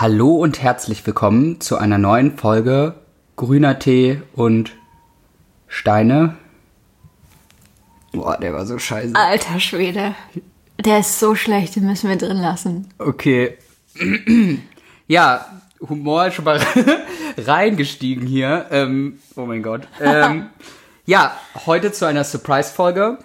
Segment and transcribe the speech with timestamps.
[0.00, 2.94] Hallo und herzlich willkommen zu einer neuen Folge
[3.36, 4.74] Grüner Tee und
[5.68, 6.36] Steine.
[8.10, 9.14] Boah, der war so scheiße.
[9.14, 10.14] Alter Schwede.
[10.78, 12.88] Der ist so schlecht, den müssen wir drin lassen.
[12.96, 13.58] Okay.
[15.06, 15.44] ja,
[15.86, 16.58] Humor ist schon mal
[17.36, 18.68] reingestiegen hier.
[18.70, 19.86] Ähm, oh mein Gott.
[20.00, 20.46] Ähm,
[21.04, 21.36] ja,
[21.66, 23.18] heute zu einer Surprise-Folge.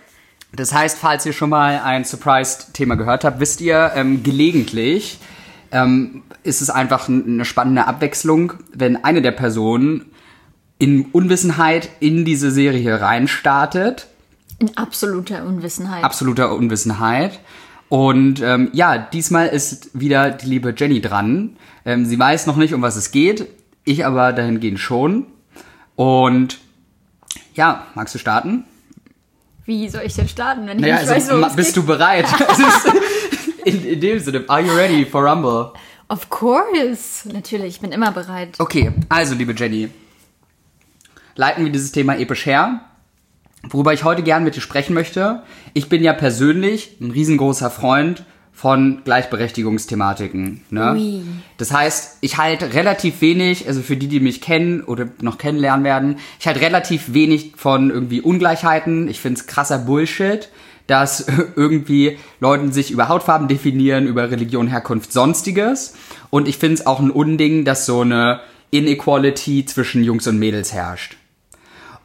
[0.51, 5.19] Das heißt, falls ihr schon mal ein Surprise-Thema gehört habt, wisst ihr, ähm, gelegentlich
[5.75, 10.05] ähm, ist es einfach eine spannende Abwechslung, wenn eine der Personen
[10.79, 14.07] in Unwissenheit in diese Serie reinstartet.
[14.59, 16.03] In absoluter Unwissenheit.
[16.03, 17.39] Absoluter Unwissenheit.
[17.89, 21.57] Und ähm, ja, diesmal ist wieder die liebe Jenny dran.
[21.85, 23.47] Ähm, sie weiß noch nicht, um was es geht.
[23.83, 25.25] Ich aber dahingehend schon.
[25.95, 26.59] Und
[27.53, 28.63] ja, magst du starten?
[29.65, 31.83] Wie soll ich denn starten, wenn ich Naja, nicht also, weiß, worum es bist geht?
[31.83, 32.25] du bereit?
[32.51, 32.93] Es ist
[33.65, 35.73] in, in dem Sinne, are you ready for Rumble?
[36.07, 37.27] Of course.
[37.31, 38.59] Natürlich, ich bin immer bereit.
[38.59, 39.89] Okay, also liebe Jenny,
[41.35, 42.81] leiten wir dieses Thema episch her.
[43.63, 45.41] Worüber ich heute gern mit dir sprechen möchte.
[45.73, 48.23] Ich bin ja persönlich ein riesengroßer Freund
[48.55, 50.61] von Gleichberechtigungsthematiken.
[50.69, 50.93] Ne?
[50.93, 51.21] Ui.
[51.57, 55.83] Das heißt, ich halte relativ wenig, also für die, die mich kennen oder noch kennenlernen
[55.83, 59.09] werden, ich halte relativ wenig von irgendwie Ungleichheiten.
[59.09, 60.47] Ich finde es krasser Bullshit,
[60.87, 65.93] dass irgendwie Leuten sich über Hautfarben definieren, über Religion, Herkunft, sonstiges.
[66.29, 68.39] Und ich finde es auch ein Unding, dass so eine
[68.71, 71.17] Inequality zwischen Jungs und Mädels herrscht.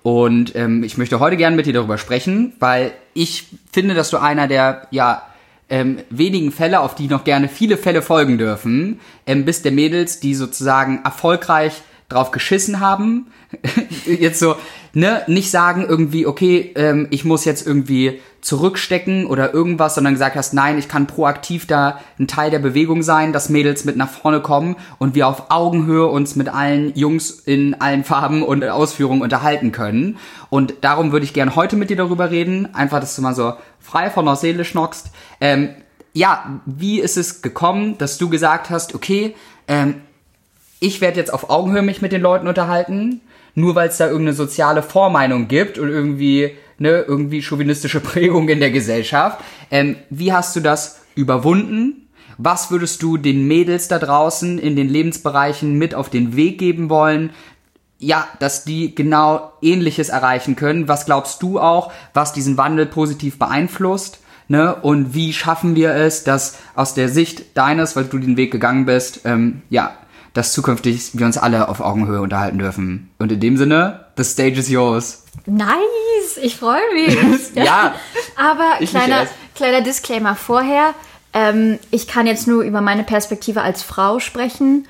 [0.03, 4.17] Und ähm, ich möchte heute gerne mit dir darüber sprechen, weil ich finde, dass du
[4.17, 5.23] einer der ja
[5.71, 10.21] ähm, wenigen Fälle, auf die noch gerne viele Fälle folgen dürfen, ähm, bist der Mädels,
[10.21, 13.29] die sozusagen erfolgreich drauf geschissen haben.
[14.07, 14.57] jetzt so,
[14.93, 20.37] ne, nicht sagen irgendwie, okay, ähm, ich muss jetzt irgendwie zurückstecken oder irgendwas, sondern gesagt
[20.37, 24.09] hast, nein, ich kann proaktiv da ein Teil der Bewegung sein, dass Mädels mit nach
[24.09, 29.23] vorne kommen und wir auf Augenhöhe uns mit allen Jungs in allen Farben und Ausführungen
[29.23, 30.17] unterhalten können.
[30.49, 33.55] Und darum würde ich gerne heute mit dir darüber reden, einfach, dass du mal so
[33.79, 35.11] frei von der Seele schnockst.
[35.41, 35.71] Ähm,
[36.13, 39.35] ja, wie ist es gekommen, dass du gesagt hast, okay,
[39.69, 39.97] ähm,
[40.81, 43.21] ich werde jetzt auf Augenhöhe mich mit den Leuten unterhalten,
[43.55, 48.61] nur weil es da irgendeine soziale Vormeinung gibt und irgendwie, ne, irgendwie chauvinistische Prägung in
[48.61, 49.41] der Gesellschaft.
[49.71, 52.09] Ähm, wie hast du das überwunden?
[52.39, 56.89] Was würdest du den Mädels da draußen in den Lebensbereichen mit auf den Weg geben
[56.89, 57.31] wollen?
[57.99, 60.89] Ja, dass die genau Ähnliches erreichen können.
[60.89, 64.21] Was glaubst du auch, was diesen Wandel positiv beeinflusst?
[64.49, 64.75] Ne?
[64.75, 68.87] Und wie schaffen wir es, dass aus der Sicht deines, weil du den Weg gegangen
[68.87, 69.97] bist, ähm, ja,
[70.33, 73.11] dass zukünftig wir uns alle auf Augenhöhe unterhalten dürfen.
[73.19, 75.25] Und in dem Sinne, the stage is yours.
[75.47, 77.17] Nice, ich freue mich.
[77.55, 77.95] Ja.
[78.37, 80.95] Aber kleiner, kleiner Disclaimer vorher.
[81.33, 84.87] Ähm, ich kann jetzt nur über meine Perspektive als Frau sprechen.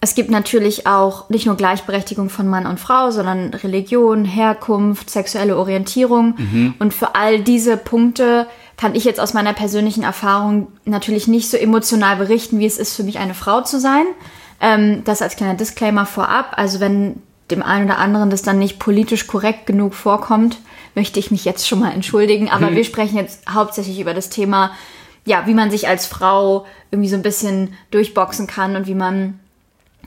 [0.00, 5.56] Es gibt natürlich auch nicht nur Gleichberechtigung von Mann und Frau, sondern Religion, Herkunft, sexuelle
[5.56, 6.34] Orientierung.
[6.36, 6.74] Mhm.
[6.78, 8.46] Und für all diese Punkte
[8.76, 12.94] kann ich jetzt aus meiner persönlichen Erfahrung natürlich nicht so emotional berichten, wie es ist
[12.94, 14.04] für mich eine Frau zu sein.
[14.64, 16.54] Ähm, das als kleiner Disclaimer vorab.
[16.56, 17.20] Also wenn
[17.50, 20.56] dem einen oder anderen das dann nicht politisch korrekt genug vorkommt,
[20.94, 22.48] möchte ich mich jetzt schon mal entschuldigen.
[22.48, 24.70] Aber wir sprechen jetzt hauptsächlich über das Thema,
[25.26, 29.38] ja, wie man sich als Frau irgendwie so ein bisschen durchboxen kann und wie man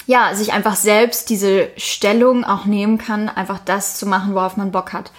[0.07, 4.71] ja, sich einfach selbst diese Stellung auch nehmen kann, einfach das zu machen, worauf man
[4.71, 5.11] Bock hat.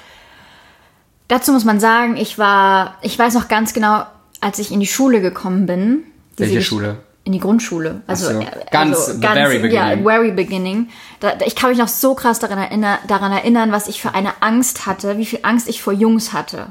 [1.29, 4.05] Dazu muss man sagen, ich war, ich weiß noch ganz genau,
[4.41, 6.05] als ich in die Schule gekommen bin.
[6.37, 6.99] Welche Schule?
[7.29, 8.01] In die Grundschule.
[8.07, 8.41] Also, so.
[8.41, 9.99] äh, Ganz also the very beginning.
[9.99, 10.89] Ja, very beginning.
[11.21, 14.41] Da- ich kann mich noch so krass daran, erinner, daran erinnern, was ich für eine
[14.41, 16.69] Angst hatte, wie viel Angst ich vor Jungs hatte.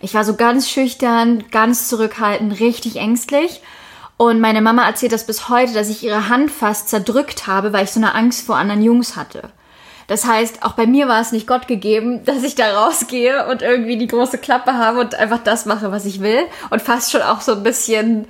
[0.00, 3.62] Ich war so ganz schüchtern, ganz zurückhaltend, richtig ängstlich.
[4.16, 7.84] Und meine Mama erzählt das bis heute, dass ich ihre Hand fast zerdrückt habe, weil
[7.84, 9.50] ich so eine Angst vor anderen Jungs hatte.
[10.08, 13.62] Das heißt, auch bei mir war es nicht Gott gegeben, dass ich da rausgehe und
[13.62, 16.40] irgendwie die große Klappe habe und einfach das mache, was ich will.
[16.70, 18.26] Und fast schon auch so ein bisschen,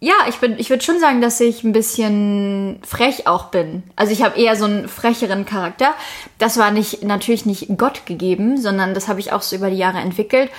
[0.00, 3.82] ja, ich bin, ich würde schon sagen, dass ich ein bisschen frech auch bin.
[3.96, 5.92] Also ich habe eher so einen frecheren Charakter.
[6.38, 9.76] Das war nicht, natürlich nicht Gott gegeben, sondern das habe ich auch so über die
[9.76, 10.50] Jahre entwickelt.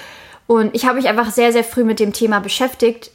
[0.45, 3.11] Und ich habe mich einfach sehr, sehr früh mit dem Thema beschäftigt,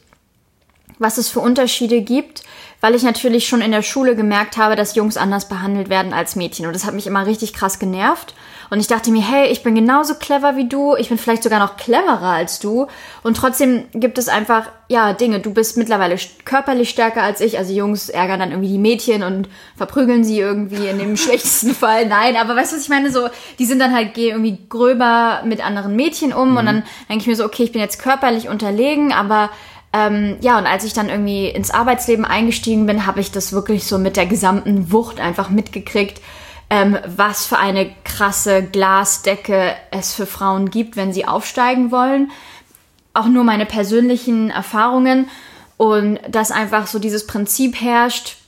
[0.99, 2.43] was es für Unterschiede gibt,
[2.81, 6.37] weil ich natürlich schon in der Schule gemerkt habe, dass Jungs anders behandelt werden als
[6.37, 6.67] Mädchen.
[6.67, 8.35] Und das hat mich immer richtig krass genervt.
[8.71, 11.61] Und ich dachte mir, hey, ich bin genauso clever wie du, ich bin vielleicht sogar
[11.61, 12.87] noch cleverer als du.
[13.23, 15.41] Und trotzdem gibt es einfach, ja, Dinge.
[15.41, 17.57] Du bist mittlerweile körperlich stärker als ich.
[17.59, 22.07] Also Jungs ärgern dann irgendwie die Mädchen und verprügeln sie irgendwie in dem schlechtesten Fall.
[22.07, 23.11] Nein, aber weißt du, was ich meine?
[23.11, 26.57] So, die sind dann halt gehen irgendwie gröber mit anderen Mädchen um.
[26.57, 29.51] Und dann denke ich mir so, okay, ich bin jetzt körperlich unterlegen, aber
[29.95, 33.87] Ähm, ja, und als ich dann irgendwie ins Arbeitsleben eingestiegen bin, habe ich das wirklich
[33.87, 36.21] so mit der gesamten Wucht einfach mitgekriegt,
[36.69, 42.33] ähm, was für eine krasse Glasdecke es für Frauen gibt, wenn sie aufsteigen wollen.
[43.13, 45.29] Auch nur meine persönlichen Erfahrungen
[45.77, 48.39] und dass einfach so dieses Prinzip herrscht,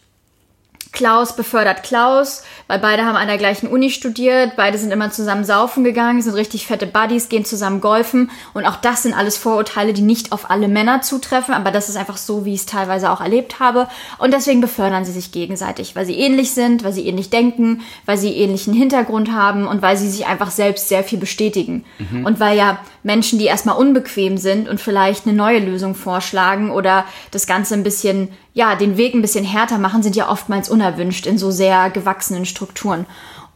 [0.90, 5.45] Klaus befördert Klaus, weil beide haben an der gleichen Uni studiert, beide sind immer zusammen
[5.45, 9.93] saufen gegangen, sind richtig fette Buddies, gehen zusammen golfen und auch das sind alles Vorurteile,
[9.93, 13.11] die nicht auf alle Männer zutreffen, aber das ist einfach so, wie ich es teilweise
[13.11, 17.07] auch erlebt habe und deswegen befördern sie sich gegenseitig, weil sie ähnlich sind, weil sie
[17.07, 21.19] ähnlich denken, weil sie ähnlichen Hintergrund haben und weil sie sich einfach selbst sehr viel
[21.19, 22.25] bestätigen mhm.
[22.25, 27.05] und weil ja Menschen, die erstmal unbequem sind und vielleicht eine neue Lösung vorschlagen oder
[27.31, 31.27] das Ganze ein bisschen ja, den Weg ein bisschen härter machen, sind ja oftmals unerwünscht
[31.27, 32.56] in so sehr gewachsenen Strukturen.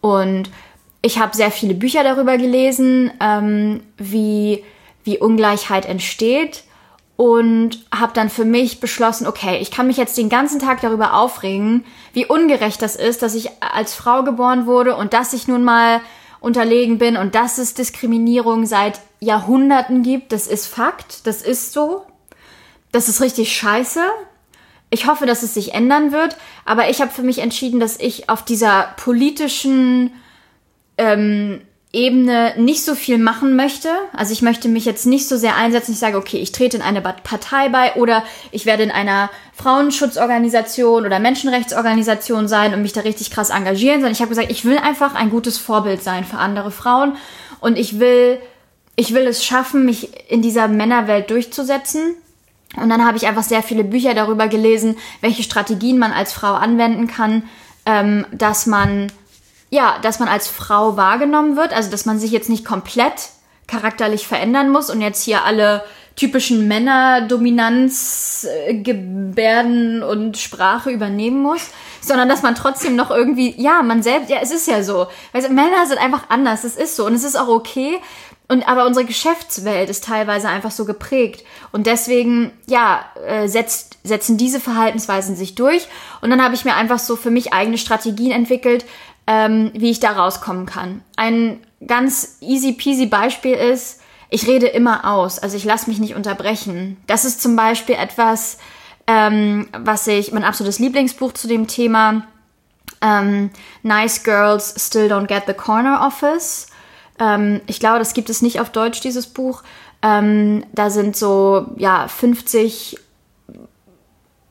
[0.00, 0.50] Und
[1.02, 4.64] ich habe sehr viele Bücher darüber gelesen, ähm, wie,
[5.04, 6.64] wie Ungleichheit entsteht
[7.16, 11.14] und habe dann für mich beschlossen, okay, ich kann mich jetzt den ganzen Tag darüber
[11.14, 15.64] aufregen, wie ungerecht das ist, dass ich als Frau geboren wurde und dass ich nun
[15.64, 16.00] mal
[16.40, 20.32] unterlegen bin und dass es Diskriminierung seit Jahrhunderten gibt.
[20.32, 22.06] Das ist Fakt, das ist so.
[22.92, 24.00] Das ist richtig scheiße
[24.90, 28.28] ich hoffe, dass es sich ändern wird, aber ich habe für mich entschieden, dass ich
[28.28, 30.12] auf dieser politischen
[30.98, 31.60] ähm,
[31.92, 33.88] Ebene nicht so viel machen möchte.
[34.12, 35.92] Also ich möchte mich jetzt nicht so sehr einsetzen.
[35.92, 38.22] Ich sage, okay, ich trete in eine Partei bei oder
[38.52, 44.12] ich werde in einer Frauenschutzorganisation oder Menschenrechtsorganisation sein und mich da richtig krass engagieren, sondern
[44.12, 47.16] ich habe gesagt, ich will einfach ein gutes Vorbild sein für andere Frauen
[47.60, 48.38] und ich will,
[48.94, 52.14] ich will es schaffen, mich in dieser Männerwelt durchzusetzen
[52.76, 56.52] und dann habe ich einfach sehr viele Bücher darüber gelesen, welche Strategien man als Frau
[56.52, 57.44] anwenden kann,
[57.86, 59.10] ähm, dass man
[59.70, 63.30] ja, dass man als Frau wahrgenommen wird, also dass man sich jetzt nicht komplett
[63.68, 65.84] charakterlich verändern muss und jetzt hier alle
[66.16, 68.82] typischen Männerdominanz, äh,
[70.02, 71.68] und Sprache übernehmen muss,
[72.00, 75.06] sondern dass man trotzdem noch irgendwie, ja, man selbst, ja, es ist ja so.
[75.32, 78.00] Also Männer sind einfach anders, es ist so und es ist auch okay,
[78.50, 81.44] und aber unsere Geschäftswelt ist teilweise einfach so geprägt.
[81.70, 85.86] Und deswegen, ja, äh, setzt, setzen diese Verhaltensweisen sich durch.
[86.20, 88.84] Und dann habe ich mir einfach so für mich eigene Strategien entwickelt,
[89.28, 91.02] ähm, wie ich da rauskommen kann.
[91.14, 94.00] Ein ganz easy peasy Beispiel ist,
[94.30, 96.96] ich rede immer aus, also ich lasse mich nicht unterbrechen.
[97.06, 98.58] Das ist zum Beispiel etwas,
[99.06, 102.26] ähm, was ich, mein absolutes Lieblingsbuch zu dem Thema,
[103.00, 103.50] ähm,
[103.84, 106.66] Nice Girls Still Don't Get the Corner Office
[107.20, 109.62] ähm, ich glaube, das gibt es nicht auf Deutsch, dieses Buch.
[110.02, 112.96] Ähm, da sind so, ja, 50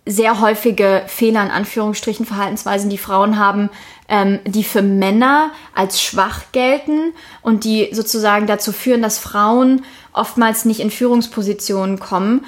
[0.06, 3.70] sehr häufige Fehler in Anführungsstrichen, Verhaltensweisen, die Frauen haben,
[4.08, 7.14] ähm, die für Männer als schwach gelten
[7.44, 12.44] und die sozusagen dazu führen, dass Frauen oftmals nicht in Führungspositionen kommen.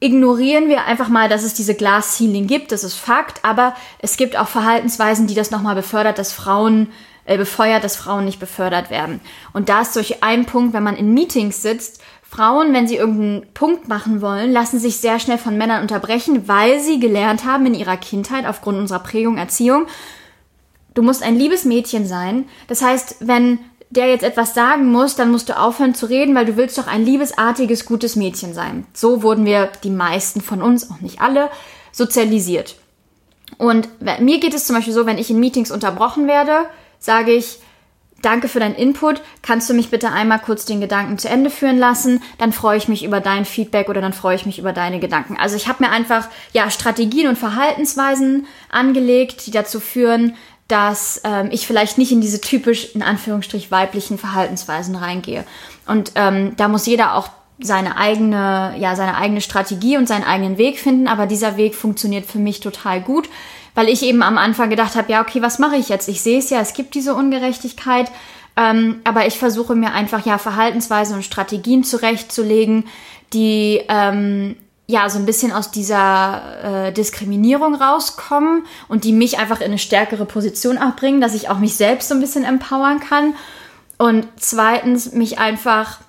[0.00, 4.16] Ignorieren wir einfach mal, dass es diese Glass Ceiling gibt, das ist Fakt, aber es
[4.16, 6.88] gibt auch Verhaltensweisen, die das nochmal befördert, dass Frauen
[7.24, 9.20] äh, befeuert, dass Frauen nicht befördert werden.
[9.52, 13.52] Und da ist durch ein Punkt, wenn man in Meetings sitzt, Frauen, wenn sie irgendeinen
[13.52, 17.74] Punkt machen wollen, lassen sich sehr schnell von Männern unterbrechen, weil sie gelernt haben in
[17.74, 19.86] ihrer Kindheit aufgrund unserer Prägung, Erziehung,
[20.94, 22.46] du musst ein liebes Mädchen sein.
[22.68, 23.58] Das heißt, wenn
[23.90, 26.86] der jetzt etwas sagen muss, dann musst du aufhören zu reden, weil du willst doch
[26.86, 28.86] ein liebesartiges, gutes Mädchen sein.
[28.94, 31.50] So wurden wir, die meisten von uns, auch nicht alle,
[31.92, 32.76] sozialisiert.
[33.58, 36.64] Und mir geht es zum Beispiel so, wenn ich in Meetings unterbrochen werde,
[37.02, 37.58] sage ich,
[38.22, 41.78] danke für deinen Input, kannst du mich bitte einmal kurz den Gedanken zu Ende führen
[41.78, 45.00] lassen, dann freue ich mich über dein Feedback oder dann freue ich mich über deine
[45.00, 45.36] Gedanken.
[45.38, 50.36] Also ich habe mir einfach ja Strategien und Verhaltensweisen angelegt, die dazu führen,
[50.68, 55.44] dass ähm, ich vielleicht nicht in diese typisch in Anführungsstrich weiblichen Verhaltensweisen reingehe.
[55.86, 57.28] Und ähm, da muss jeder auch
[57.58, 62.26] seine eigene, ja, seine eigene Strategie und seinen eigenen Weg finden, aber dieser Weg funktioniert
[62.26, 63.28] für mich total gut
[63.74, 66.08] weil ich eben am Anfang gedacht habe, ja, okay, was mache ich jetzt?
[66.08, 68.10] Ich sehe es ja, es gibt diese Ungerechtigkeit,
[68.56, 72.84] ähm, aber ich versuche mir einfach ja Verhaltensweisen und Strategien zurechtzulegen,
[73.32, 79.60] die ähm, ja so ein bisschen aus dieser äh, Diskriminierung rauskommen und die mich einfach
[79.60, 83.00] in eine stärkere Position auch bringen, dass ich auch mich selbst so ein bisschen empowern
[83.00, 83.34] kann.
[83.96, 86.00] Und zweitens mich einfach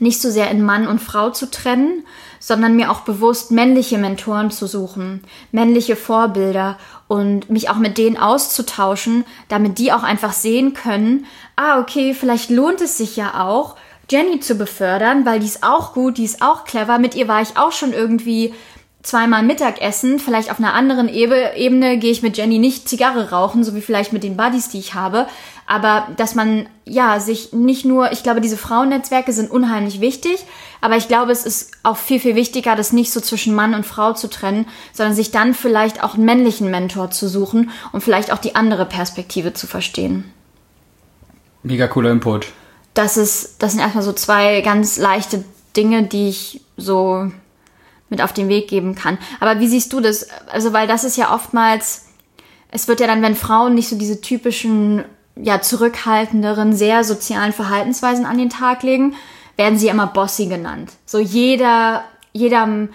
[0.00, 2.04] nicht so sehr in Mann und Frau zu trennen,
[2.38, 8.18] sondern mir auch bewusst männliche Mentoren zu suchen, männliche Vorbilder und mich auch mit denen
[8.18, 13.76] auszutauschen, damit die auch einfach sehen können, ah, okay, vielleicht lohnt es sich ja auch,
[14.10, 17.40] Jenny zu befördern, weil die ist auch gut, die ist auch clever, mit ihr war
[17.40, 18.52] ich auch schon irgendwie
[19.04, 23.62] zweimal Mittagessen, vielleicht auf einer anderen Ebe Ebene gehe ich mit Jenny nicht Zigarre rauchen,
[23.62, 25.28] so wie vielleicht mit den Buddies, die ich habe.
[25.66, 30.44] Aber dass man, ja, sich nicht nur, ich glaube, diese Frauennetzwerke sind unheimlich wichtig,
[30.80, 33.86] aber ich glaube, es ist auch viel, viel wichtiger, das nicht so zwischen Mann und
[33.86, 38.32] Frau zu trennen, sondern sich dann vielleicht auch einen männlichen Mentor zu suchen und vielleicht
[38.32, 40.24] auch die andere Perspektive zu verstehen.
[41.62, 42.48] Mega cooler Input.
[42.94, 45.44] Das ist, das sind erstmal so zwei ganz leichte
[45.76, 47.30] Dinge, die ich so
[48.14, 49.18] mit auf den Weg geben kann.
[49.40, 50.28] Aber wie siehst du das?
[50.52, 52.06] Also, weil das ist ja oftmals,
[52.70, 55.04] es wird ja dann, wenn Frauen nicht so diese typischen,
[55.34, 59.16] ja, zurückhaltenderen, sehr sozialen Verhaltensweisen an den Tag legen,
[59.56, 60.92] werden sie immer Bossy genannt.
[61.06, 62.88] So jeder, jeder,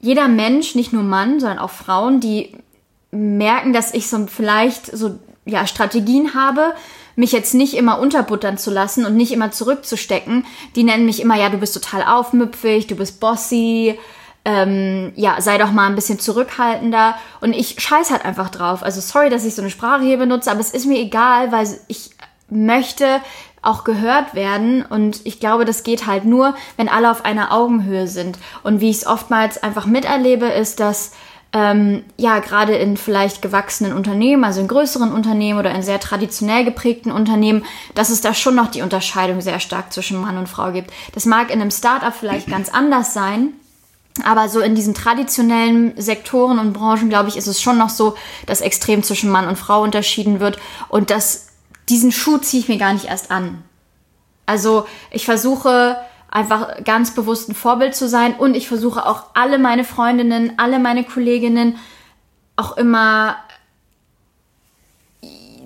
[0.00, 2.56] jeder Mensch, nicht nur Mann, sondern auch Frauen, die
[3.10, 6.72] merken, dass ich so vielleicht so, ja, Strategien habe,
[7.14, 10.46] mich jetzt nicht immer unterbuttern zu lassen und nicht immer zurückzustecken.
[10.76, 13.98] Die nennen mich immer, ja, du bist total aufmüpfig, du bist bossy,
[14.44, 17.14] ähm, ja, sei doch mal ein bisschen zurückhaltender.
[17.40, 18.82] Und ich scheiß halt einfach drauf.
[18.82, 21.68] Also sorry, dass ich so eine Sprache hier benutze, aber es ist mir egal, weil
[21.88, 22.10] ich
[22.48, 23.20] möchte
[23.62, 24.84] auch gehört werden.
[24.84, 28.38] Und ich glaube, das geht halt nur, wenn alle auf einer Augenhöhe sind.
[28.64, 31.12] Und wie ich es oftmals einfach miterlebe, ist, dass
[31.54, 36.64] ähm, ja, gerade in vielleicht gewachsenen Unternehmen, also in größeren Unternehmen oder in sehr traditionell
[36.64, 40.72] geprägten Unternehmen, dass es da schon noch die Unterscheidung sehr stark zwischen Mann und Frau
[40.72, 40.90] gibt.
[41.12, 43.52] Das mag in einem Startup vielleicht ganz anders sein,
[44.24, 48.14] aber so in diesen traditionellen Sektoren und Branchen, glaube ich, ist es schon noch so,
[48.46, 50.58] dass extrem zwischen Mann und Frau unterschieden wird.
[50.88, 51.48] Und das,
[51.88, 53.64] diesen Schuh ziehe ich mir gar nicht erst an.
[54.44, 55.96] Also ich versuche
[56.30, 60.78] einfach ganz bewusst ein Vorbild zu sein und ich versuche auch alle meine Freundinnen, alle
[60.78, 61.78] meine Kolleginnen
[62.56, 63.36] auch immer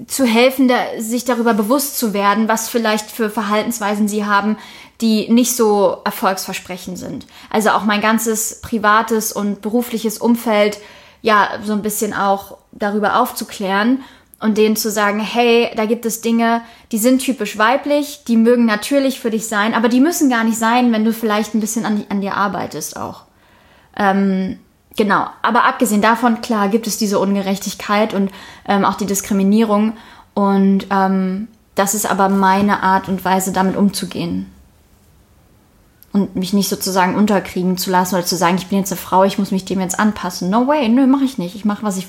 [0.07, 4.59] zu helfen, sich darüber bewusst zu werden, was vielleicht für Verhaltensweisen sie haben,
[5.01, 7.27] die nicht so erfolgsversprechend sind.
[7.51, 10.79] Also auch mein ganzes privates und berufliches Umfeld,
[11.23, 14.03] ja, so ein bisschen auch darüber aufzuklären
[14.41, 16.63] und denen zu sagen, hey, da gibt es Dinge,
[16.93, 20.59] die sind typisch weiblich, die mögen natürlich für dich sein, aber die müssen gar nicht
[20.59, 23.23] sein, wenn du vielleicht ein bisschen an, an dir arbeitest auch.
[23.97, 24.59] Ähm,
[24.97, 28.31] genau, aber abgesehen davon, klar, gibt es diese Ungerechtigkeit und
[28.69, 29.95] ähm, auch die Diskriminierung
[30.35, 34.51] und ähm, das ist aber meine Art und Weise, damit umzugehen
[36.17, 39.25] und mich nicht sozusagen unterkriegen zu lassen oder zu sagen, ich bin jetzt eine Frau,
[39.25, 40.49] ich muss mich dem jetzt anpassen.
[40.49, 41.55] No way, nö, mache ich nicht.
[41.55, 42.07] Ich mache, was ich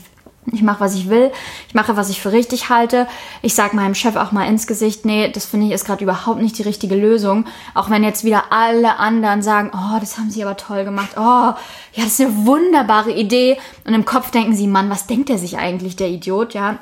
[0.54, 1.32] ich mache, was ich will.
[1.68, 3.06] Ich mache, was ich für richtig halte.
[3.42, 6.42] Ich sage meinem Chef auch mal ins Gesicht, nee, das finde ich ist gerade überhaupt
[6.42, 7.44] nicht die richtige Lösung.
[7.74, 11.18] Auch wenn jetzt wieder alle anderen sagen, oh, das haben sie aber toll gemacht.
[11.18, 11.56] Oh, ja,
[11.96, 13.58] das ist eine wunderbare Idee.
[13.84, 16.78] Und im Kopf denken sie, Mann, was denkt er sich eigentlich, der Idiot, ja?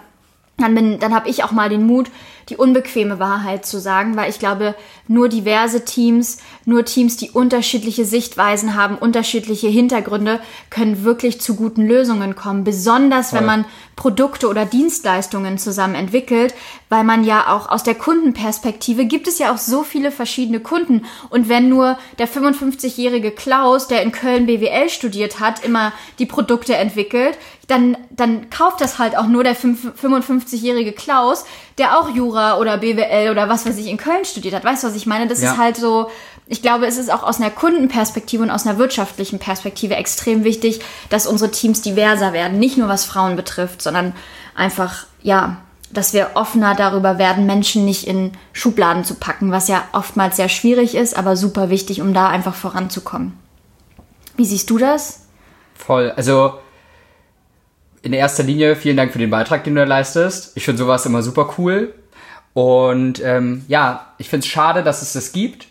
[0.57, 2.11] Dann dann habe ich auch mal den Mut,
[2.49, 4.75] die unbequeme Wahrheit zu sagen, weil ich glaube,
[5.07, 11.87] nur diverse Teams, nur Teams, die unterschiedliche Sichtweisen haben, unterschiedliche Hintergründe, können wirklich zu guten
[11.87, 12.63] Lösungen kommen.
[12.63, 13.39] Besonders Voll.
[13.39, 16.53] wenn man Produkte oder Dienstleistungen zusammen entwickelt,
[16.89, 21.05] weil man ja auch aus der Kundenperspektive gibt es ja auch so viele verschiedene Kunden.
[21.29, 26.75] Und wenn nur der 55-jährige Klaus, der in Köln BWL studiert hat, immer die Produkte
[26.75, 27.37] entwickelt,
[27.67, 31.45] dann, dann kauft das halt auch nur der 55-jährige Klaus,
[31.77, 34.63] der auch Jura oder BWL oder was weiß ich in Köln studiert hat.
[34.63, 35.27] Weißt du, was ich meine?
[35.27, 35.51] Das ja.
[35.51, 36.09] ist halt so,
[36.47, 40.79] ich glaube, es ist auch aus einer Kundenperspektive und aus einer wirtschaftlichen Perspektive extrem wichtig,
[41.09, 42.59] dass unsere Teams diverser werden.
[42.59, 44.13] Nicht nur was Frauen betrifft, sondern
[44.55, 45.57] einfach, ja,
[45.91, 50.49] dass wir offener darüber werden, Menschen nicht in Schubladen zu packen, was ja oftmals sehr
[50.49, 53.37] schwierig ist, aber super wichtig, um da einfach voranzukommen.
[54.37, 55.21] Wie siehst du das?
[55.75, 56.11] Voll.
[56.15, 56.55] Also
[58.05, 60.51] in erster Linie vielen Dank für den Beitrag, den du da leistest.
[60.55, 61.95] Ich finde sowas immer super cool.
[62.53, 65.67] Und ähm, ja, ich finde es schade, dass es das gibt,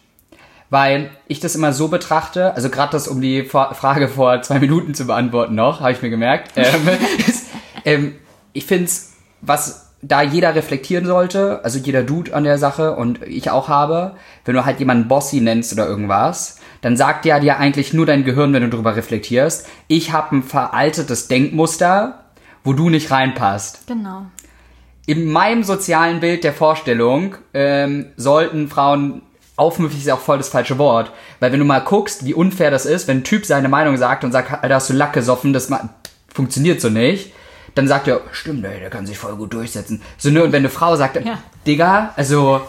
[0.68, 4.94] weil ich das immer so betrachte, also gerade das, um die Frage vor zwei Minuten
[4.94, 6.50] zu beantworten noch, habe ich mir gemerkt.
[6.56, 6.88] Ähm,
[7.26, 7.46] ist,
[7.84, 8.14] ähm,
[8.52, 13.22] ich finde es, was da jeder reflektieren sollte, also jeder Dude an der Sache und
[13.22, 17.58] ich auch habe, wenn du halt jemanden Bossy nennst oder irgendwas, dann sagt ja dir
[17.58, 22.23] eigentlich nur dein Gehirn, wenn du darüber reflektierst, ich habe ein veraltetes Denkmuster,
[22.64, 23.86] wo du nicht reinpasst.
[23.86, 24.26] Genau.
[25.06, 29.22] In meinem sozialen Bild der Vorstellung ähm, sollten Frauen
[29.56, 31.12] aufmüpfig ist ja auch voll das falsche Wort.
[31.40, 34.24] Weil wenn du mal guckst, wie unfair das ist, wenn ein Typ seine Meinung sagt
[34.24, 35.70] und sagt, Alter, hast du Lack gesoffen, das
[36.32, 37.32] funktioniert so nicht,
[37.74, 40.00] dann sagt er, stimmt, ey, der kann sich voll gut durchsetzen.
[40.16, 41.38] So, ne, und wenn eine Frau sagt, ja.
[41.66, 42.62] Digga, also,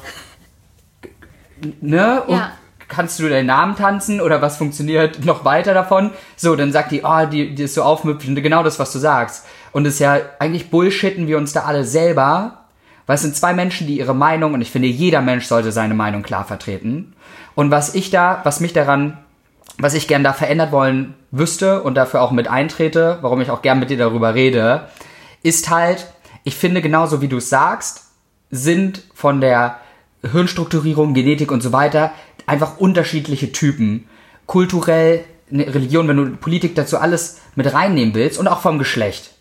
[1.82, 2.52] ne, und ja
[2.88, 6.12] kannst du deinen Namen tanzen oder was funktioniert noch weiter davon?
[6.36, 9.46] So, dann sagt die, oh, die, die ist so aufmüpfig genau das, was du sagst.
[9.76, 12.66] Und es ist ja eigentlich bullshitten wir uns da alle selber,
[13.08, 15.94] weil es sind zwei Menschen, die ihre Meinung, und ich finde, jeder Mensch sollte seine
[15.94, 17.12] Meinung klar vertreten.
[17.56, 19.18] Und was ich da, was mich daran
[19.78, 23.62] was ich gern da verändert wollen wüsste und dafür auch mit eintrete, warum ich auch
[23.62, 24.88] gern mit dir darüber rede,
[25.44, 26.08] ist halt,
[26.46, 28.06] ich finde genauso wie du es sagst,
[28.52, 29.82] sind von der
[30.22, 32.14] Hirnstrukturierung, Genetik und so weiter
[32.46, 34.08] einfach unterschiedliche Typen.
[34.46, 39.35] Kulturell, eine Religion, wenn du Politik dazu alles mit reinnehmen willst und auch vom Geschlecht.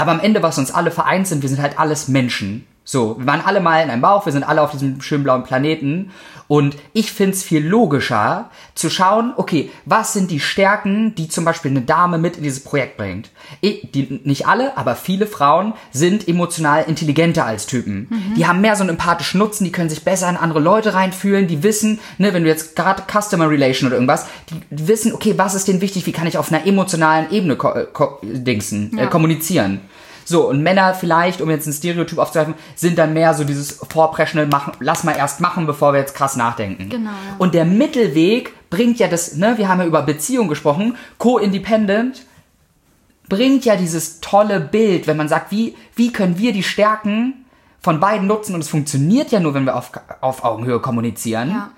[0.00, 2.66] Aber am Ende, was uns alle vereint sind, wir sind halt alles Menschen.
[2.90, 5.44] So, wir waren alle mal in einem Bauch, wir sind alle auf diesem schönen blauen
[5.44, 6.10] Planeten.
[6.48, 11.70] Und ich find's viel logischer zu schauen, okay, was sind die Stärken, die zum Beispiel
[11.70, 13.30] eine Dame mit in dieses Projekt bringt.
[13.60, 18.08] Ich, die, nicht alle, aber viele Frauen sind emotional intelligenter als Typen.
[18.10, 18.34] Mhm.
[18.34, 21.46] Die haben mehr so einen empathischen Nutzen, die können sich besser in andere Leute reinfühlen,
[21.46, 25.54] die wissen, ne, wenn du jetzt gerade Customer Relation oder irgendwas, die wissen, okay, was
[25.54, 29.04] ist denen wichtig, wie kann ich auf einer emotionalen Ebene ko ko dingsen, äh, ja.
[29.04, 29.82] äh, kommunizieren.
[30.30, 34.46] So, und Männer vielleicht, um jetzt ein Stereotyp aufzugreifen, sind dann mehr so dieses vorpreschende
[34.46, 36.88] machen, lass mal erst machen, bevor wir jetzt krass nachdenken.
[36.88, 37.10] Genau.
[37.38, 42.26] Und der Mittelweg bringt ja das, ne, wir haben ja über Beziehung gesprochen, co-independent,
[43.28, 47.44] bringt ja dieses tolle Bild, wenn man sagt, wie, wie können wir die Stärken
[47.80, 51.50] von beiden nutzen und es funktioniert ja nur, wenn wir auf, auf Augenhöhe kommunizieren.
[51.50, 51.70] Ja.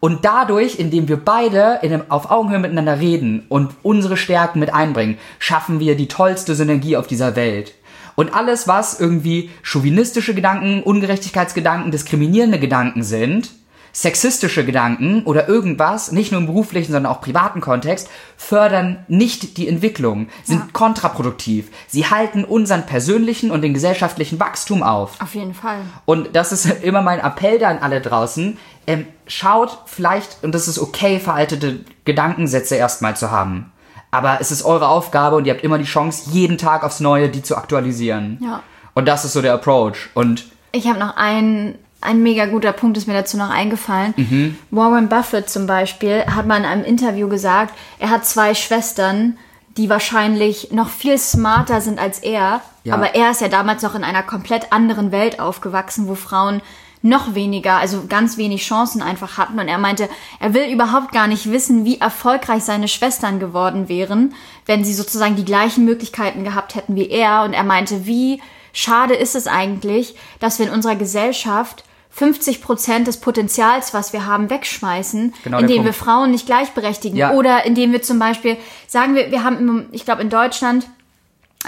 [0.00, 4.72] Und dadurch, indem wir beide in einem, auf Augenhöhe miteinander reden und unsere Stärken mit
[4.72, 7.74] einbringen, schaffen wir die tollste Synergie auf dieser Welt.
[8.18, 13.52] Und alles, was irgendwie chauvinistische Gedanken, Ungerechtigkeitsgedanken, diskriminierende Gedanken sind,
[13.92, 19.68] sexistische Gedanken oder irgendwas, nicht nur im beruflichen, sondern auch privaten Kontext, fördern nicht die
[19.68, 20.66] Entwicklung, sind ja.
[20.72, 21.68] kontraproduktiv.
[21.86, 25.20] Sie halten unseren persönlichen und den gesellschaftlichen Wachstum auf.
[25.22, 25.82] Auf jeden Fall.
[26.04, 28.58] Und das ist immer mein Appell da an alle draußen.
[28.88, 33.70] Ähm, schaut vielleicht, und das ist okay, veraltete Gedankensätze erstmal zu haben.
[34.10, 37.28] Aber es ist eure Aufgabe und ihr habt immer die Chance, jeden Tag aufs Neue
[37.28, 38.38] die zu aktualisieren.
[38.40, 38.62] Ja.
[38.94, 40.08] Und das ist so der Approach.
[40.14, 44.14] Und ich habe noch einen, ein mega guter Punkt, ist mir dazu noch eingefallen.
[44.16, 44.58] Mhm.
[44.70, 49.36] Warren Buffett zum Beispiel hat mal in einem Interview gesagt, er hat zwei Schwestern,
[49.76, 52.60] die wahrscheinlich noch viel smarter sind als er.
[52.84, 52.94] Ja.
[52.94, 56.62] Aber er ist ja damals noch in einer komplett anderen Welt aufgewachsen, wo Frauen
[57.02, 59.58] noch weniger, also ganz wenig Chancen einfach hatten.
[59.58, 60.08] Und er meinte,
[60.40, 64.34] er will überhaupt gar nicht wissen, wie erfolgreich seine Schwestern geworden wären,
[64.66, 67.42] wenn sie sozusagen die gleichen Möglichkeiten gehabt hätten wie er.
[67.44, 68.40] Und er meinte, wie
[68.72, 74.26] schade ist es eigentlich, dass wir in unserer Gesellschaft 50 Prozent des Potenzials, was wir
[74.26, 77.16] haben, wegschmeißen, genau indem wir Frauen nicht gleichberechtigen.
[77.16, 77.32] Ja.
[77.34, 78.56] Oder indem wir zum Beispiel,
[78.88, 80.88] sagen wir, wir haben, ich glaube, in Deutschland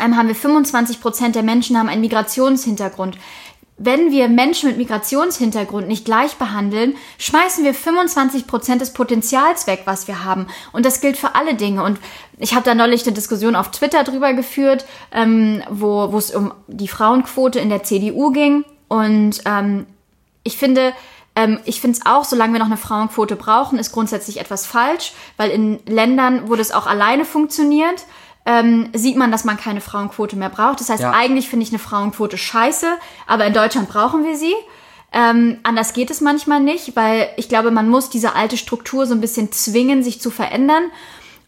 [0.01, 3.17] ähm, haben wir 25 Prozent der Menschen haben einen Migrationshintergrund
[3.83, 9.83] wenn wir Menschen mit Migrationshintergrund nicht gleich behandeln, schmeißen wir 25 Prozent des Potenzials weg,
[9.87, 10.49] was wir haben.
[10.73, 11.83] Und das gilt für alle Dinge.
[11.83, 11.99] Und
[12.39, 16.89] ich habe da neulich eine Diskussion auf Twitter drüber geführt, ähm, wo es um die
[16.89, 18.67] Frauenquote in der CDU ging.
[18.89, 19.87] Und ähm,
[20.43, 20.93] ich finde,
[21.35, 25.15] ähm, ich finde es auch, solange wir noch eine Frauenquote brauchen, ist grundsätzlich etwas falsch,
[25.39, 28.05] weil in Ländern, wo das auch alleine funktioniert,
[28.51, 30.81] ähm, sieht man, dass man keine Frauenquote mehr braucht.
[30.81, 31.13] Das heißt, ja.
[31.13, 32.87] eigentlich finde ich eine Frauenquote scheiße,
[33.29, 34.55] aber in Deutschland brauchen wir sie.
[35.13, 39.15] Ähm, anders geht es manchmal nicht, weil ich glaube, man muss diese alte Struktur so
[39.15, 40.83] ein bisschen zwingen, sich zu verändern.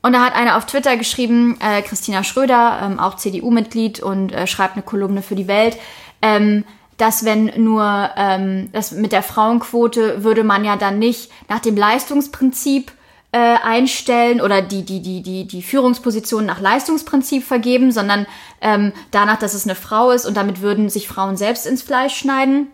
[0.03, 4.47] Und da hat einer auf Twitter geschrieben, äh, Christina Schröder, ähm, auch CDU-Mitglied und äh,
[4.47, 5.79] schreibt eine Kolumne für die Welt,
[6.23, 6.65] ähm,
[6.99, 11.77] dass wenn nur ähm, das mit der Frauenquote würde man ja dann nicht nach dem
[11.77, 12.93] Leistungsprinzip
[13.33, 18.27] äh, einstellen oder die, die, die, die, die Führungsposition nach Leistungsprinzip vergeben, sondern
[18.61, 22.14] ähm, danach, dass es eine Frau ist und damit würden sich Frauen selbst ins Fleisch
[22.14, 22.68] schneiden.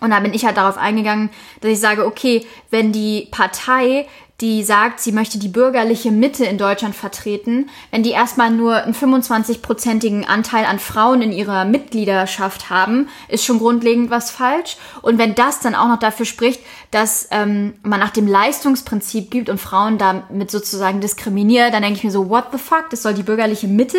[0.00, 4.06] Und da bin ich halt darauf eingegangen, dass ich sage, okay, wenn die Partei
[4.42, 8.92] die sagt, sie möchte die bürgerliche Mitte in Deutschland vertreten, wenn die erstmal nur einen
[8.92, 14.78] 25-prozentigen Anteil an Frauen in ihrer Mitgliedschaft haben, ist schon grundlegend was falsch.
[15.00, 19.48] Und wenn das dann auch noch dafür spricht, dass ähm, man nach dem Leistungsprinzip gibt
[19.48, 23.14] und Frauen damit sozusagen diskriminiert, dann denke ich mir so, what the fuck, das soll
[23.14, 23.98] die bürgerliche Mitte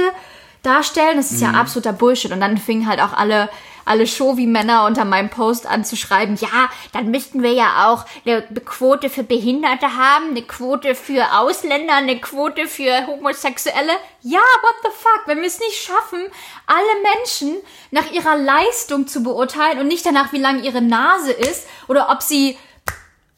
[0.61, 1.15] darstellen?
[1.15, 1.53] Das ist mhm.
[1.53, 2.33] ja absoluter Bullshit.
[2.33, 3.47] Und dann fingen halt auch alle
[3.85, 9.23] alle Show-Männer unter meinem Post anzuschreiben, ja, dann müssten wir ja auch eine Quote für
[9.23, 13.93] Behinderte haben, eine Quote für Ausländer, eine Quote für Homosexuelle.
[14.21, 16.19] Ja, what the fuck, wenn wir es nicht schaffen,
[16.65, 17.55] alle Menschen
[17.91, 22.21] nach ihrer Leistung zu beurteilen und nicht danach, wie lang ihre Nase ist oder ob
[22.21, 22.57] sie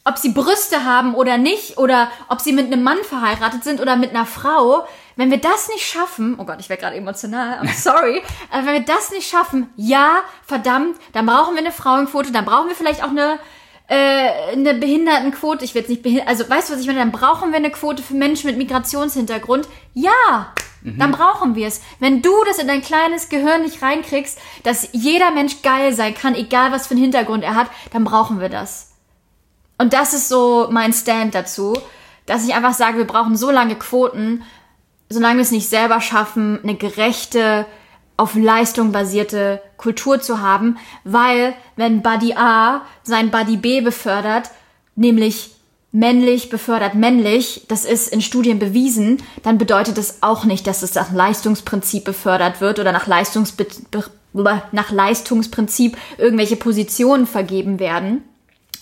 [0.07, 3.95] ob sie Brüste haben oder nicht oder ob sie mit einem Mann verheiratet sind oder
[3.95, 7.73] mit einer Frau, wenn wir das nicht schaffen, oh Gott, ich werde gerade emotional, I'm
[7.73, 12.45] sorry, aber wenn wir das nicht schaffen, ja, verdammt, dann brauchen wir eine Frauenquote, dann
[12.45, 13.39] brauchen wir vielleicht auch eine
[13.87, 17.11] äh, eine Behindertenquote, ich will jetzt nicht behindert, also weißt du, was ich meine, dann
[17.11, 19.67] brauchen wir eine Quote für Menschen mit Migrationshintergrund.
[19.93, 20.97] Ja, mhm.
[20.97, 21.81] dann brauchen wir es.
[21.99, 26.33] Wenn du das in dein kleines Gehirn nicht reinkriegst, dass jeder Mensch geil sein kann,
[26.33, 28.93] egal was für einen Hintergrund er hat, dann brauchen wir das.
[29.77, 31.75] Und das ist so mein Stand dazu
[32.25, 34.43] dass ich einfach sage, wir brauchen so lange Quoten,
[35.09, 37.65] solange wir es nicht selber schaffen, eine gerechte,
[38.17, 44.51] auf Leistung basierte Kultur zu haben, weil wenn Buddy A sein Buddy B befördert,
[44.95, 45.51] nämlich
[45.91, 50.93] männlich befördert männlich, das ist in Studien bewiesen, dann bedeutet das auch nicht, dass es
[50.95, 53.65] nach Leistungsprinzip befördert wird oder nach, Leistungsbe
[54.33, 58.23] nach Leistungsprinzip irgendwelche Positionen vergeben werden,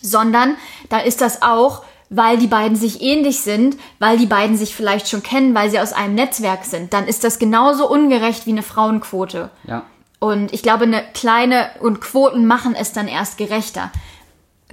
[0.01, 0.57] sondern
[0.89, 1.83] da ist das auch
[2.15, 5.79] weil die beiden sich ähnlich sind, weil die beiden sich vielleicht schon kennen, weil sie
[5.79, 9.49] aus einem Netzwerk sind, dann ist das genauso ungerecht wie eine Frauenquote.
[9.65, 9.83] Ja.
[10.19, 13.91] Und ich glaube, eine kleine und Quoten machen es dann erst gerechter.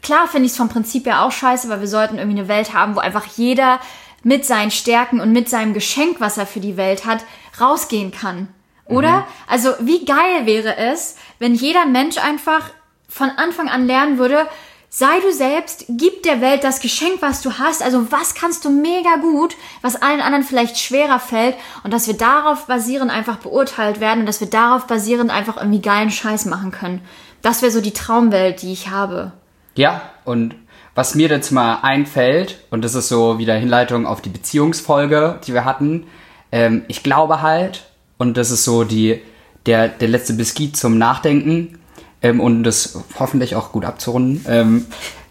[0.03, 2.75] Klar finde ich es vom Prinzip her auch scheiße, weil wir sollten irgendwie eine Welt
[2.75, 3.81] haben, wo einfach jeder
[4.23, 7.25] mit seinen Stärken und mit seinem Geschenk, was er für die Welt hat,
[7.59, 8.49] rausgehen kann.
[8.85, 9.19] Oder?
[9.19, 9.25] Mhm.
[9.47, 12.71] Also, wie geil wäre es, wenn jeder Mensch einfach
[13.09, 14.47] von Anfang an lernen würde,
[14.93, 17.81] Sei du selbst, gib der Welt das Geschenk, was du hast.
[17.81, 22.15] Also was kannst du mega gut, was allen anderen vielleicht schwerer fällt und dass wir
[22.15, 26.73] darauf basierend einfach beurteilt werden und dass wir darauf basierend einfach irgendwie geilen Scheiß machen
[26.73, 27.03] können.
[27.41, 29.31] Das wäre so die Traumwelt, die ich habe.
[29.77, 30.57] Ja, und
[30.97, 35.55] was mir jetzt mal einfällt, und das ist so wieder Hinleitung auf die Beziehungsfolge, die
[35.55, 36.09] wir hatten,
[36.51, 37.85] ähm, ich glaube halt,
[38.19, 39.23] und das ist so die,
[39.67, 41.80] der, der letzte Biscuit zum Nachdenken,
[42.23, 44.87] ähm, und das hoffentlich auch gut abzurunden, ähm,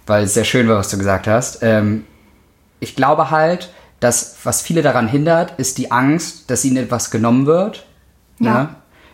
[0.05, 1.59] weil es sehr schön war, was du gesagt hast.
[1.61, 2.05] Ähm,
[2.79, 7.45] ich glaube halt, dass was viele daran hindert, ist die Angst, dass ihnen etwas genommen
[7.45, 7.85] wird.
[8.39, 8.63] Ja.
[8.63, 8.69] Ne?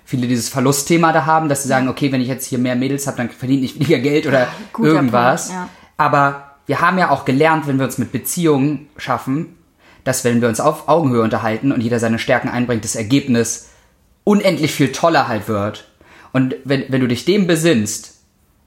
[0.05, 3.07] Viele dieses Verlustthema da haben, dass sie sagen, okay, wenn ich jetzt hier mehr Mädels
[3.07, 5.47] habe, dann verdiene ich weniger Geld oder Guter irgendwas.
[5.47, 5.69] Punkt, ja.
[5.97, 9.55] Aber wir haben ja auch gelernt, wenn wir uns mit Beziehungen schaffen,
[10.03, 13.69] dass wenn wir uns auf Augenhöhe unterhalten und jeder seine Stärken einbringt, das Ergebnis
[14.23, 15.87] unendlich viel toller halt wird.
[16.35, 18.15] Und wenn, wenn du dich dem besinnst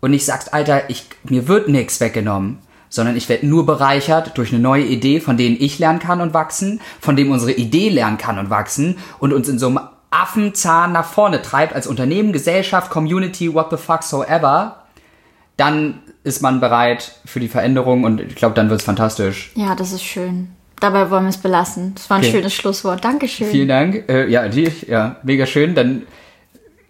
[0.00, 4.54] und nicht sagst, Alter, ich, mir wird nichts weggenommen, sondern ich werde nur bereichert durch
[4.54, 8.16] eine neue Idee, von denen ich lernen kann und wachsen, von dem unsere Idee lernen
[8.16, 12.90] kann und wachsen und uns in so einem Affenzahn nach vorne treibt als Unternehmen, Gesellschaft,
[12.90, 14.85] Community, what the fuck so ever,
[15.59, 19.50] dann ist man bereit für die Veränderung und ich glaube, dann wird es fantastisch.
[19.57, 20.48] Ja, das ist schön.
[20.81, 21.94] Dabei wollen wir es belassen.
[21.96, 22.33] Das war ein okay.
[22.33, 23.04] schönes Schlusswort.
[23.04, 23.50] Dankeschön.
[23.50, 24.09] Vielen Dank.
[24.09, 25.74] Äh, ja, die, ja, mega schön.
[25.74, 26.04] Dann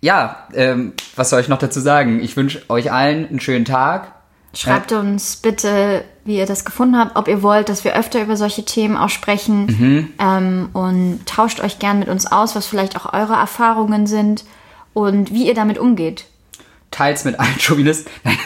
[0.00, 2.20] ja, ähm, was soll ich noch dazu sagen?
[2.22, 4.12] Ich wünsche euch allen einen schönen Tag.
[4.54, 5.00] Schreibt ja.
[5.00, 8.64] uns bitte, wie ihr das gefunden habt, ob ihr wollt, dass wir öfter über solche
[8.64, 9.66] Themen auch sprechen.
[9.66, 10.12] Mhm.
[10.18, 14.44] Ähm, und tauscht euch gern mit uns aus, was vielleicht auch eure Erfahrungen sind
[14.94, 16.24] und wie ihr damit umgeht.
[16.90, 18.10] Teils mit allen Chauvinisten.
[18.24, 18.38] Nein,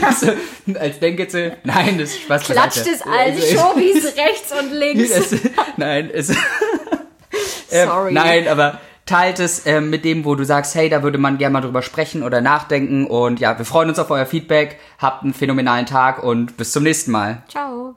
[0.00, 1.56] das ist, als Denketze.
[1.64, 2.44] Nein, das ist Spaß.
[2.44, 5.10] Klatscht es allen also, Chauvis rechts und links.
[5.10, 5.40] Das,
[5.76, 6.28] nein, es.
[7.70, 8.12] ähm, Sorry.
[8.12, 8.80] Nein, aber
[9.12, 11.82] teilt es äh, mit dem, wo du sagst, hey, da würde man gerne mal drüber
[11.82, 13.06] sprechen oder nachdenken.
[13.06, 14.80] Und ja, wir freuen uns auf euer Feedback.
[14.98, 17.42] Habt einen phänomenalen Tag und bis zum nächsten Mal.
[17.46, 17.94] Ciao.